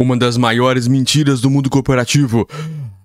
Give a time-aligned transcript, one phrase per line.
[0.00, 2.48] Uma das maiores mentiras do mundo corporativo.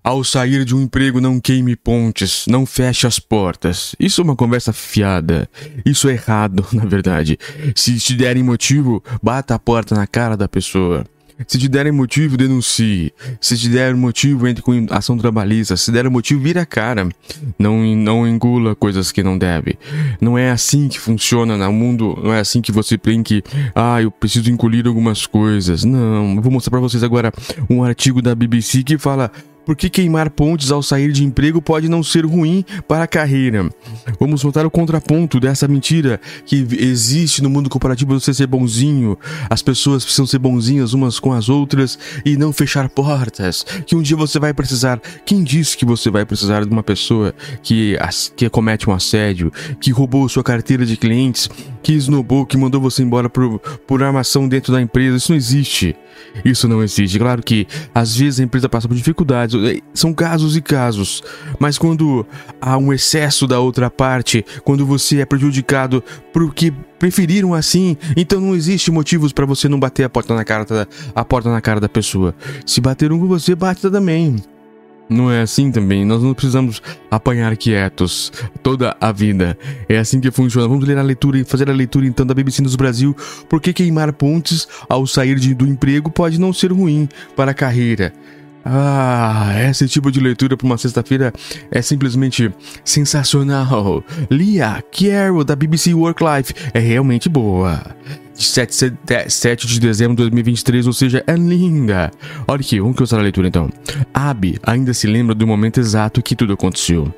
[0.01, 3.93] Ao sair de um emprego, não queime pontes, não feche as portas.
[3.99, 5.49] Isso é uma conversa fiada.
[5.85, 7.37] Isso é errado, na verdade.
[7.75, 11.05] Se te derem motivo, bata a porta na cara da pessoa.
[11.47, 13.13] Se te derem motivo, denuncie.
[13.41, 15.75] Se te derem motivo, entre com ação trabalhista.
[15.75, 17.09] Se der motivo, vira a cara.
[17.59, 19.77] Não, não engula coisas que não deve.
[20.21, 22.17] Não é assim que funciona no mundo.
[22.23, 23.43] Não é assim que você tem que.
[23.73, 25.83] Ah, eu preciso engolir algumas coisas.
[25.83, 26.35] Não.
[26.35, 27.33] Eu vou mostrar para vocês agora
[27.69, 29.31] um artigo da BBC que fala
[29.65, 33.69] por que queimar pontes ao sair de emprego pode não ser ruim para a carreira?
[34.19, 39.17] Vamos voltar o contraponto dessa mentira que existe no mundo corporativo você ser bonzinho.
[39.49, 43.65] As pessoas precisam ser bonzinhas umas com as outras e não fechar portas.
[43.85, 45.01] Que um dia você vai precisar.
[45.25, 47.97] Quem disse que você vai precisar de uma pessoa que,
[48.35, 51.49] que comete um assédio, que roubou sua carteira de clientes,
[51.81, 55.17] que esnobou, que mandou você embora por, por armação dentro da empresa?
[55.17, 55.95] Isso não existe.
[56.43, 57.17] Isso não existe.
[57.17, 61.23] Claro que às vezes a empresa passa por dificuldades, eh, são casos e casos.
[61.59, 62.25] Mas quando
[62.59, 68.55] há um excesso da outra parte, quando você é prejudicado porque preferiram assim, então não
[68.55, 71.79] existe motivos para você não bater a porta na cara da, a porta na cara
[71.79, 72.33] da pessoa.
[72.65, 74.37] Se bateram com você, bate também.
[75.07, 79.55] Não é assim também, nós não precisamos apanhar quietos toda a vida.
[79.87, 80.67] É assim que funciona.
[80.67, 83.15] Vamos ler a leitura e fazer a leitura então da BBC News Brasil.
[83.47, 87.53] Por que queimar pontes ao sair de, do emprego pode não ser ruim para a
[87.53, 88.13] carreira?
[88.65, 91.31] Ah, esse tipo de leitura para uma sexta-feira
[91.69, 92.51] é simplesmente
[92.83, 94.03] sensacional.
[94.29, 97.95] Lia Carroll da BBC Work Life é realmente boa
[98.35, 98.93] de 7,
[99.27, 102.11] 7 de dezembro de 2023, ou seja, é linda.
[102.47, 103.69] Olha aqui, vamos começar a leitura então.
[104.13, 107.13] Abby ainda se lembra do momento exato que tudo aconteceu.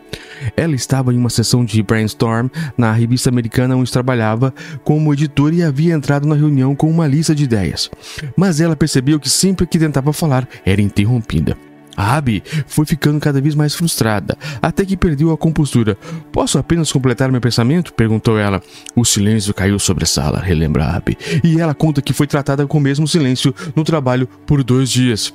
[0.56, 5.64] Ela estava em uma sessão de brainstorm na revista americana onde trabalhava como editora e
[5.64, 7.90] havia entrado na reunião com uma lista de ideias.
[8.36, 11.58] Mas ela percebeu que sempre que tentava falar era interrompida.
[11.98, 15.98] A Abby foi ficando cada vez mais frustrada, até que perdeu a compostura.
[16.32, 17.92] Posso apenas completar meu pensamento?
[17.92, 18.62] perguntou ela.
[18.96, 22.68] O silêncio caiu sobre a sala, relembra a Abby, e ela conta que foi tratada
[22.68, 25.34] com o mesmo silêncio no trabalho por dois dias.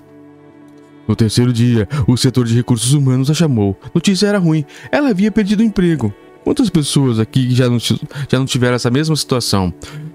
[1.08, 3.76] No terceiro dia, o setor de recursos humanos a chamou.
[3.92, 6.14] Notícia era ruim, ela havia perdido o emprego.
[6.44, 9.74] Quantas pessoas aqui já não, já não tiveram essa mesma situação?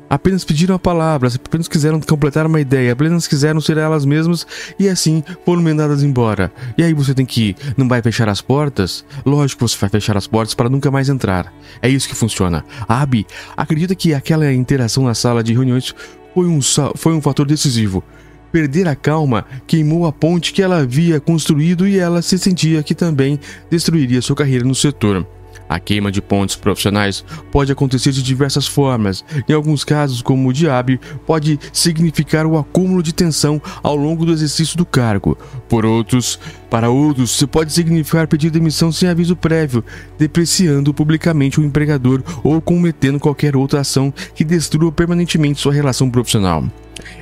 [0.10, 4.48] Apenas pediram a palavra, apenas quiseram completar uma ideia, apenas quiseram ser elas mesmas
[4.80, 6.52] e assim foram mandadas embora.
[6.78, 9.04] E aí você tem que ir, não vai fechar as portas?
[9.26, 11.54] Lógico que você vai fechar as portas para nunca mais entrar.
[11.82, 12.64] É isso que funciona.
[12.88, 13.26] A Abby
[13.56, 15.94] acredita que aquela interação na sala de reuniões
[16.34, 16.60] foi um,
[16.96, 18.04] foi um fator decisivo.
[18.52, 22.96] Perder a calma queimou a ponte que ela havia construído e ela se sentia que
[22.96, 25.28] também destruiria sua carreira no setor.
[25.70, 29.24] A queima de pontes profissionais pode acontecer de diversas formas.
[29.48, 34.32] Em alguns casos, como o diabo, pode significar o acúmulo de tensão ao longo do
[34.32, 35.38] exercício do cargo.
[35.70, 36.40] Por outros,
[36.70, 39.84] para outros, isso pode significar pedir demissão sem aviso prévio,
[40.18, 46.64] depreciando publicamente o empregador ou cometendo qualquer outra ação que destrua permanentemente sua relação profissional.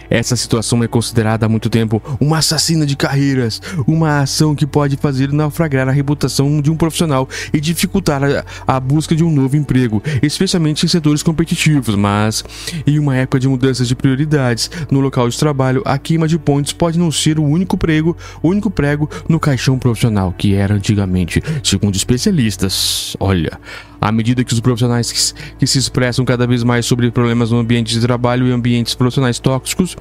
[0.10, 4.98] Essa situação é considerada há muito tempo uma assassina de carreiras, uma ação que pode
[4.98, 9.56] fazer naufragar a reputação de um profissional e dificultar a, a busca de um novo
[9.56, 11.96] emprego, especialmente em setores competitivos.
[11.96, 12.44] Mas,
[12.86, 16.74] em uma época de mudanças de prioridades no local de trabalho, a queima de pontes
[16.74, 21.42] pode não ser o único prego, o único prego no caixão profissional que era antigamente,
[21.64, 23.16] segundo especialistas.
[23.20, 23.60] Olha,
[24.00, 27.58] à medida que os profissionais que, que se expressam cada vez mais sobre problemas no
[27.58, 29.96] ambiente de trabalho e ambientes profissionais tóxicos,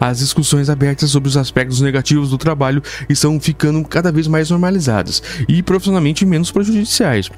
[0.00, 5.22] as discussões abertas sobre os aspectos negativos do trabalho estão ficando cada vez mais normalizadas
[5.48, 7.30] e profissionalmente menos prejudiciais.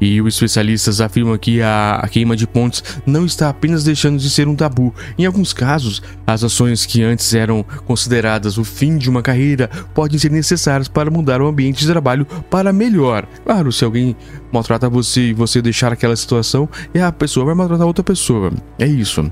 [0.00, 4.48] E os especialistas afirmam que a, queima de pontes não está apenas deixando de ser
[4.48, 4.94] um tabu.
[5.18, 10.18] Em alguns casos, as ações que antes eram consideradas o fim de uma carreira podem
[10.18, 13.26] ser necessárias para mudar o ambiente de trabalho para melhor.
[13.44, 14.16] Claro, se alguém
[14.52, 18.52] maltrata você e você deixar aquela situação, é a pessoa vai maltratar outra pessoa.
[18.78, 19.30] É isso.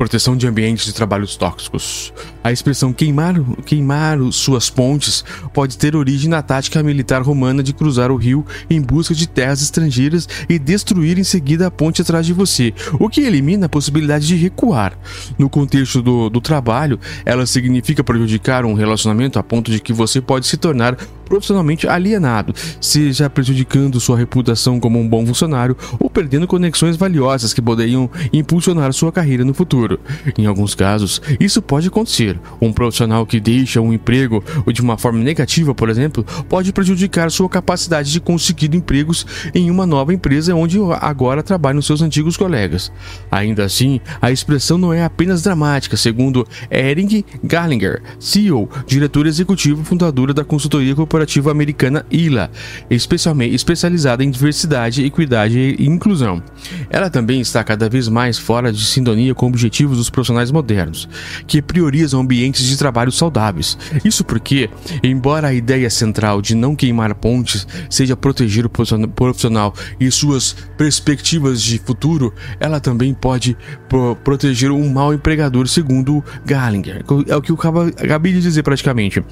[0.00, 2.10] Proteção de ambientes de trabalhos tóxicos.
[2.42, 3.34] A expressão queimar,
[3.66, 8.80] queimar suas pontes pode ter origem na tática militar romana de cruzar o rio em
[8.80, 13.20] busca de terras estrangeiras e destruir em seguida a ponte atrás de você, o que
[13.20, 14.98] elimina a possibilidade de recuar.
[15.36, 20.18] No contexto do, do trabalho, ela significa prejudicar um relacionamento a ponto de que você
[20.18, 20.96] pode se tornar
[21.30, 27.62] profissionalmente alienado, seja prejudicando sua reputação como um bom funcionário ou perdendo conexões valiosas que
[27.62, 30.00] poderiam impulsionar sua carreira no futuro.
[30.36, 32.38] Em alguns casos, isso pode acontecer.
[32.60, 34.42] Um profissional que deixa um emprego
[34.72, 39.24] de uma forma negativa, por exemplo, pode prejudicar sua capacidade de conseguir empregos
[39.54, 42.90] em uma nova empresa onde agora trabalham seus antigos colegas.
[43.30, 49.84] Ainda assim, a expressão não é apenas dramática, segundo Erin Gallinger, CEO, diretora executiva e
[49.84, 51.19] fundadora da consultoria corporativa
[51.50, 52.50] americana ILA,
[52.88, 56.42] especialmente especializada em diversidade, equidade e inclusão.
[56.88, 61.08] Ela também está cada vez mais fora de sintonia com objetivos dos profissionais modernos,
[61.46, 63.76] que priorizam ambientes de trabalho saudáveis.
[64.04, 64.70] Isso porque,
[65.02, 71.62] embora a ideia central de não queimar pontes seja proteger o profissional e suas perspectivas
[71.62, 73.56] de futuro, ela também pode
[73.88, 77.04] pro proteger um mau empregador, segundo Gallinger.
[77.28, 77.58] É o que eu
[77.96, 79.22] acabei de dizer praticamente.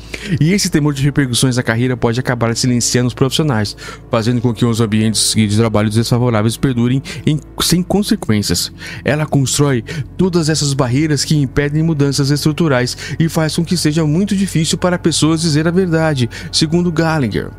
[0.41, 3.77] E esse temor de repercussões da carreira pode acabar silenciando os profissionais,
[4.11, 8.73] fazendo com que os ambientes de trabalho desfavoráveis perdurem em, sem consequências.
[9.05, 9.85] Ela constrói
[10.17, 14.99] todas essas barreiras que impedem mudanças estruturais e faz com que seja muito difícil para
[14.99, 17.51] pessoas dizer a verdade, segundo Gallinger.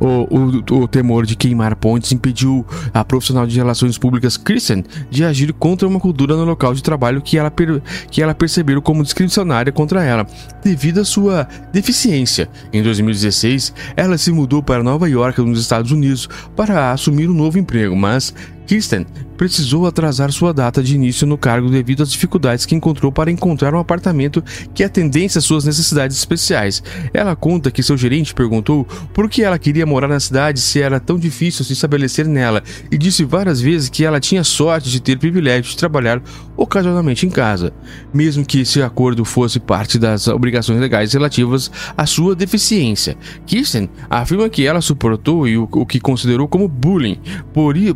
[0.00, 2.64] O, o, o, temor de queimar pontes impediu
[2.94, 7.20] a profissional de relações públicas Kristen de agir contra uma cultura no local de trabalho
[7.20, 10.26] que ela, per, que ela percebeu como discricionária contra ela,
[10.62, 12.48] devido à sua deficiência.
[12.72, 17.58] Em 2016, ela se mudou para Nova York, nos Estados Unidos, para assumir um novo
[17.58, 18.34] emprego, mas
[18.66, 19.06] Kirsten
[19.38, 23.72] precisou atrasar sua data de início no cargo devido às dificuldades que encontrou para encontrar
[23.72, 24.42] um apartamento
[24.74, 26.82] que atendesse às suas necessidades especiais.
[27.14, 30.98] Ela conta que seu gerente perguntou por que ela queria morar na cidade se era
[30.98, 35.16] tão difícil se estabelecer nela e disse várias vezes que ela tinha sorte de ter
[35.16, 36.20] privilégio de trabalhar
[36.56, 37.72] ocasionalmente em casa,
[38.12, 43.16] mesmo que esse acordo fosse parte das obrigações legais relativas à sua deficiência.
[43.46, 47.20] Kirsten afirma que ela suportou o, o que considerou como bullying,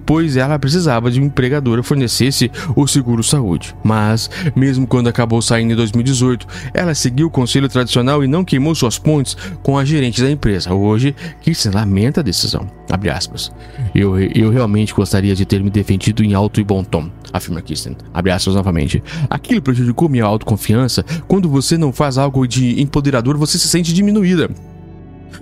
[0.06, 3.75] pois ela precisava de um empregadora fornecesse o seguro saúde.
[3.82, 8.75] Mas, mesmo quando acabou saindo em 2018, ela seguiu o conselho tradicional e não queimou
[8.75, 10.73] suas pontes com a gerente da empresa.
[10.73, 12.67] Hoje, Kirsten lamenta a decisão.
[12.90, 13.50] Abre aspas.
[13.94, 17.96] Eu, eu realmente gostaria de ter me defendido em alto e bom tom, afirma Kirsten.
[18.12, 19.02] Abre aspas novamente.
[19.31, 21.05] Aquilo prejudicou minha autoconfiança.
[21.26, 24.50] Quando você não faz algo de empoderador, você se sente diminuída.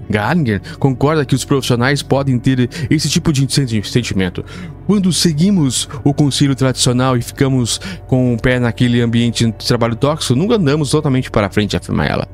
[0.08, 3.46] Gallagher concorda que os profissionais podem ter esse tipo de
[3.84, 4.44] sentimento.
[4.86, 10.34] Quando seguimos o conselho tradicional e ficamos com o pé naquele ambiente de trabalho tóxico,
[10.34, 12.28] nunca andamos totalmente para frente, afirma ela.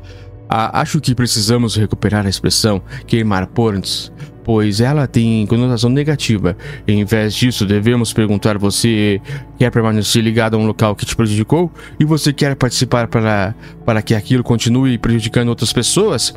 [0.49, 4.13] acho que precisamos recuperar a expressão queimar pontes
[4.47, 6.57] pois ela tem conotação negativa.
[6.87, 9.21] Em vez disso, devemos perguntar: você
[9.59, 11.69] quer permanecer ligado a um local que te prejudicou?
[11.99, 16.33] E você quer participar para, para que aquilo continue prejudicando outras pessoas?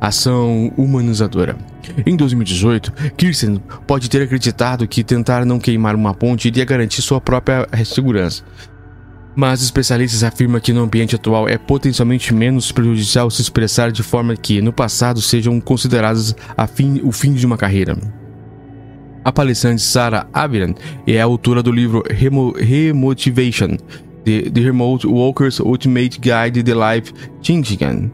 [0.00, 1.54] Ação humanizadora.
[2.06, 7.20] Em 2018, Kirsten pode ter acreditado que tentar não queimar uma ponte iria garantir sua
[7.20, 8.42] própria segurança.
[9.34, 14.36] Mas especialistas afirmam que no ambiente atual é potencialmente menos prejudicial se expressar de forma
[14.36, 16.34] que, no passado, sejam consideradas
[16.74, 17.96] fim, o fim de uma carreira.
[19.24, 20.74] A palestrante Sarah Aviran
[21.06, 23.76] é a autora do livro Remo Remotivation,
[24.24, 27.12] The, The Remote Walker's Ultimate Guide to Life
[27.42, 28.10] Changing,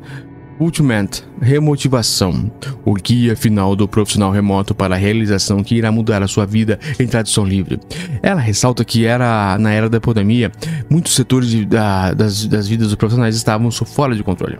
[0.59, 2.51] Ultimate Remotivação,
[2.85, 6.79] o guia final do profissional remoto para a realização que irá mudar a sua vida
[6.99, 7.79] em tradução livre.
[8.23, 10.51] Ela ressalta que era na era da pandemia,
[10.89, 14.59] muitos setores de, da, das, das vidas dos profissionais estavam fora de controle.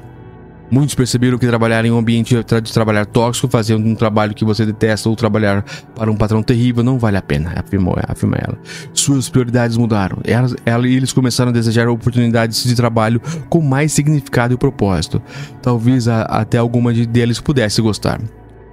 [0.71, 4.67] Muitos perceberam que trabalhar em um ambiente de trabalhar tóxico, fazer um trabalho que você
[4.67, 5.65] detesta ou trabalhar
[5.95, 8.59] para um patrão terrível não vale a pena, afirmou, afirma ela.
[8.93, 10.19] Suas prioridades mudaram.
[10.25, 15.23] Ela, ela, e eles começaram a desejar oportunidades de trabalho com mais significado e propósito.
[15.63, 18.21] Talvez a, até alguma de deles pudesse gostar.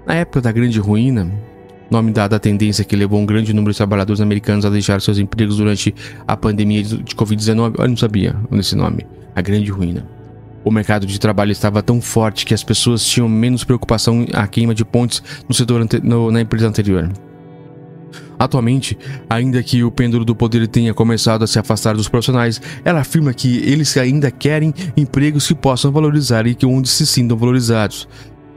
[0.05, 1.31] Na época da grande ruína,
[1.91, 5.19] nome dado à tendência que levou um grande número de trabalhadores americanos a deixar seus
[5.19, 5.93] empregos durante
[6.27, 10.22] a pandemia de Covid-19, eu não sabia desse nome, a grande ruína.
[10.63, 14.73] O mercado de trabalho estava tão forte que as pessoas tinham menos preocupação à queima
[14.73, 17.11] de pontes no setor no, na empresa anterior.
[18.37, 18.97] Atualmente,
[19.29, 23.33] ainda que o pêndulo do poder tenha começado a se afastar dos profissionais, ela afirma
[23.33, 28.07] que eles ainda querem empregos que possam valorizar e que onde se sintam valorizados.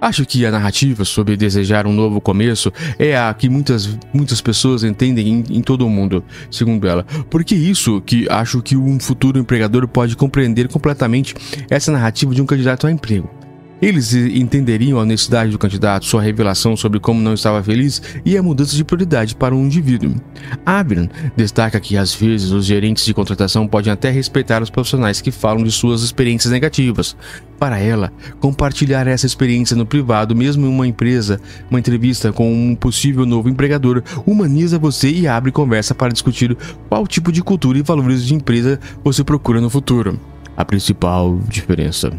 [0.01, 4.85] Acho que a narrativa sobre desejar um novo começo é a que muitas, muitas pessoas
[4.85, 7.05] entendem em, em, todo o mundo, segundo ela.
[7.31, 11.35] Porque isso que acho que um futuro empregador pode compreender completamente
[11.71, 13.36] essa narrativa de um candidato a emprego.
[13.81, 18.43] Eles entenderiam a honestidade do candidato, sua revelação sobre como não estava feliz e a
[18.43, 20.15] mudança de prioridade para um indivíduo.
[20.65, 25.31] Abram destaca que às vezes os gerentes de contratação podem até respeitar os profissionais que
[25.31, 27.15] falam de suas experiências negativas.
[27.59, 31.39] Para ela, compartilhar essa experiência no privado, mesmo em uma empresa,
[31.71, 36.57] uma entrevista com um possível novo empregador, humaniza você e abre conversa para discutir
[36.89, 40.19] qual tipo de cultura e valores de empresa você procura no futuro.
[40.57, 42.11] A principal diferença.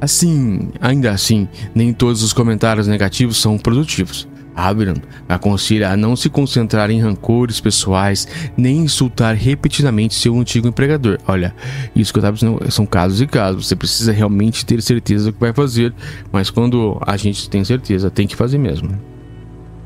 [0.00, 4.28] Assim, ainda assim, nem todos os comentários negativos são produtivos.
[4.56, 4.96] Abraham
[5.28, 8.26] aconselha a não se concentrar em rancores pessoais
[8.56, 11.18] nem insultar repetidamente seu antigo empregador.
[11.28, 11.54] Olha,
[11.94, 13.66] isso que eu estava dizendo são casos e casos.
[13.66, 15.92] Você precisa realmente ter certeza do que vai fazer,
[16.32, 18.98] mas quando a gente tem certeza, tem que fazer mesmo.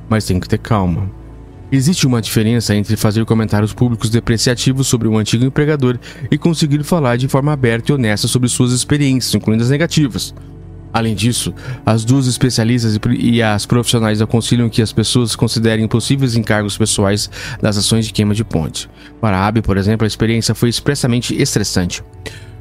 [0.09, 1.11] Mas tem que ter calma.
[1.73, 5.99] Existe uma diferença entre fazer comentários públicos depreciativos sobre um antigo empregador
[6.29, 10.35] e conseguir falar de forma aberta e honesta sobre suas experiências, incluindo as negativas.
[10.93, 11.55] Além disso,
[11.87, 17.31] as duas especialistas e as profissionais aconselham que as pessoas considerem possíveis encargos pessoais
[17.63, 18.91] das ações de queima de ponte.
[19.21, 22.03] Para a Abby, por exemplo, a experiência foi expressamente estressante.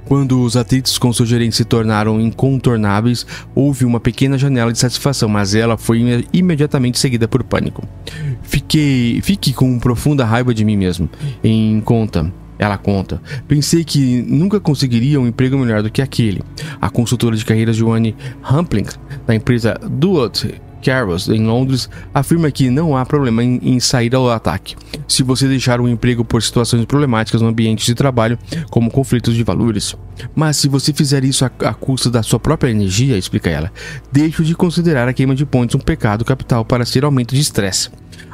[0.10, 5.30] Quando os atritos com seu gerente se tornaram incontornáveis, houve uma pequena janela de satisfação,
[5.30, 7.88] mas ela foi imediatamente seguida por pânico.
[8.42, 11.08] Fiquei, fique com profunda raiva de mim mesmo.
[11.44, 13.22] Em conta, ela conta.
[13.48, 16.42] Pensei que nunca conseguiria um emprego melhor do que aquele.
[16.82, 18.16] A consultora de carreiras Joanne
[18.51, 18.88] Humpling,
[19.28, 24.29] da empresa Duot Carros, em Londres, afirma que não há problema em, em, sair ao
[24.29, 24.75] ataque
[25.07, 28.38] se você deixar o emprego por situações problemáticas no ambiente de trabalho,
[28.69, 29.95] como conflitos de valores.
[30.36, 33.71] Mas se você fizer isso à, à custa da sua própria energia, explica ela,
[34.12, 37.89] deixe de considerar a queima de pontos um pecado capital para ser aumento de estresse.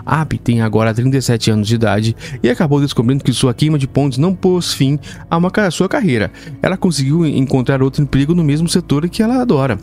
[0.06, 4.18] Abby tem agora 37 anos de idade e acabou descobrindo que sua queima de pontos
[4.18, 5.00] não pôs fim
[5.30, 6.32] a uma sua carreira.
[6.62, 9.80] Ela conseguiu encontrar outro emprego no mesmo setor que ela adora.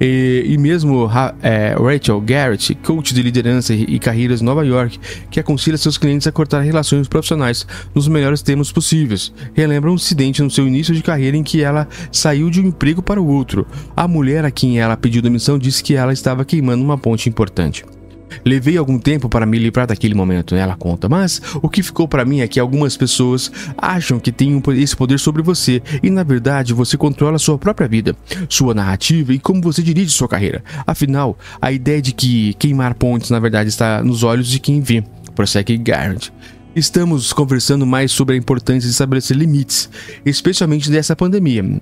[0.00, 1.10] E, e mesmo
[1.42, 4.98] é, Rachel Garrett, coach de liderança e carreiras em Nova York,
[5.30, 10.42] que aconselha seus clientes a cortar relações profissionais nos melhores termos possíveis, relembra um incidente
[10.42, 13.66] no seu início de carreira em que ela saiu de um emprego para o outro.
[13.96, 17.84] A mulher a quem ela pediu demissão disse que ela estava queimando uma ponte importante.
[18.44, 22.24] Levei algum tempo para me livrar daquele momento, ela conta, mas o que ficou para
[22.24, 26.72] mim é que algumas pessoas acham que têm esse poder sobre você e na verdade
[26.72, 28.16] você controla sua própria vida,
[28.48, 30.62] sua narrativa e como você dirige sua carreira.
[30.86, 35.02] Afinal, a ideia de que queimar pontes na verdade está nos olhos de quem vê,
[35.34, 36.32] prossegue Garrett.
[36.74, 39.90] Estamos conversando mais sobre a importância de estabelecer limites,
[40.24, 41.80] especialmente dessa pandemia.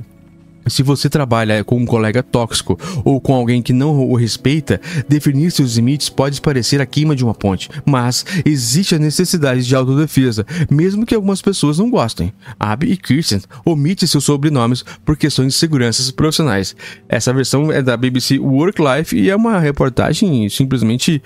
[0.66, 5.50] Se você trabalha com um colega tóxico ou com alguém que não o respeita, definir
[5.50, 10.44] seus limites pode parecer a queima de uma ponte, mas existe a necessidade de autodefesa,
[10.70, 12.32] mesmo que algumas pessoas não gostem.
[12.58, 16.74] Abby e Kirsten omite seus sobrenomes por questões de seguranças profissionais.
[17.08, 21.22] Essa versão é da BBC Work Life e é uma reportagem simplesmente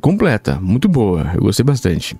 [0.00, 2.16] completa, muito boa, eu gostei bastante.